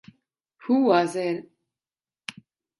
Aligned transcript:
Who 0.63 0.85
was 0.85 1.15
it? 1.15 1.47